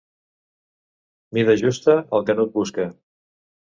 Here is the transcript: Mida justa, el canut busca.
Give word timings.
Mida 1.39 1.59
justa, 1.63 2.01
el 2.21 2.29
canut 2.33 2.55
busca. 2.61 2.93